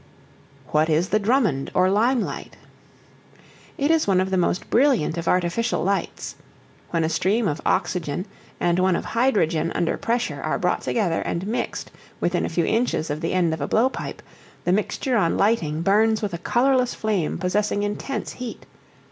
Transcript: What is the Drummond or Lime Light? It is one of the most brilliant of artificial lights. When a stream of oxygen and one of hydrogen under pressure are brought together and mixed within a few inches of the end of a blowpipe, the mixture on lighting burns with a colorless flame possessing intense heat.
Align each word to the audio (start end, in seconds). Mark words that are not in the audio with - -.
What 0.69 0.89
is 0.89 1.09
the 1.09 1.19
Drummond 1.19 1.69
or 1.75 1.87
Lime 1.91 2.21
Light? 2.21 2.57
It 3.77 3.91
is 3.91 4.07
one 4.07 4.19
of 4.19 4.31
the 4.31 4.35
most 4.35 4.67
brilliant 4.71 5.15
of 5.15 5.27
artificial 5.27 5.83
lights. 5.83 6.33
When 6.89 7.03
a 7.03 7.07
stream 7.07 7.47
of 7.47 7.61
oxygen 7.67 8.25
and 8.59 8.79
one 8.79 8.95
of 8.95 9.05
hydrogen 9.05 9.71
under 9.75 9.97
pressure 9.97 10.41
are 10.41 10.57
brought 10.57 10.81
together 10.81 11.21
and 11.21 11.45
mixed 11.45 11.91
within 12.19 12.47
a 12.47 12.49
few 12.49 12.65
inches 12.65 13.11
of 13.11 13.21
the 13.21 13.33
end 13.33 13.53
of 13.53 13.61
a 13.61 13.67
blowpipe, 13.67 14.23
the 14.63 14.71
mixture 14.71 15.17
on 15.17 15.37
lighting 15.37 15.83
burns 15.83 16.23
with 16.23 16.33
a 16.33 16.39
colorless 16.39 16.95
flame 16.95 17.37
possessing 17.37 17.83
intense 17.83 18.31
heat. 18.31 18.65